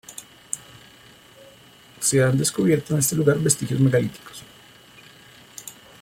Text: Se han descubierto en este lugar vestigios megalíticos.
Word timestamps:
Se 1.99 2.23
han 2.23 2.35
descubierto 2.35 2.93
en 2.95 3.01
este 3.01 3.15
lugar 3.15 3.37
vestigios 3.37 3.79
megalíticos. 3.79 4.41